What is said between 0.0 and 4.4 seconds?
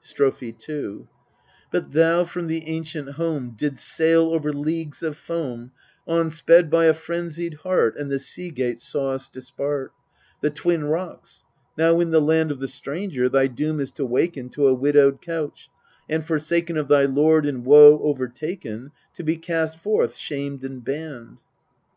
Strophe 2 But thou from the ancient home didst sail